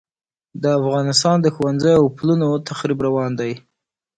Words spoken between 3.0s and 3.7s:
روان دی.